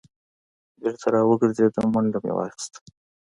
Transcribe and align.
بېرته 0.81 1.07
را 1.13 1.21
وګرځېدم 1.29 1.87
منډه 1.93 2.19
مې 2.23 2.31
واخیسته. 2.35 2.77